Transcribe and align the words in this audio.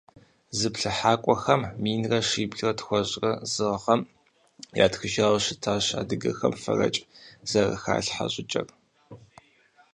Зыплъыхьакӏуэхэм 0.57 1.61
минрэ 1.81 2.19
щиблэ 2.29 2.71
тхущӏрэ 2.77 3.31
зы 3.53 3.67
гъэм 3.81 4.01
ятхыжауэ 4.85 5.39
щытащ 5.43 5.85
адыгэхэм 5.99 6.53
фэрэкӏ 6.63 7.05
зэрыхалъхьэ 7.49 8.25
щӏыкӏэр. 8.33 8.67